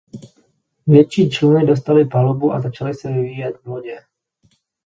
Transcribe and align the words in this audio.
Větší 0.87 1.29
čluny 1.29 1.65
dostaly 1.67 2.05
palubu 2.05 2.51
a 2.53 2.61
začaly 2.61 2.93
se 2.93 3.07
vyvíjet 3.11 3.57
v 3.63 3.67
lodě. 3.67 3.99